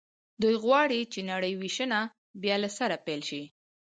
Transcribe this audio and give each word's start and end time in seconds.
دوی 0.41 0.55
غواړي 0.63 0.99
چې 1.13 1.19
نړۍ 1.31 1.53
وېشنه 1.57 1.99
بیا 2.41 2.55
له 2.63 2.69
سره 2.77 2.95
پیل 3.05 3.21
شي 3.29 3.43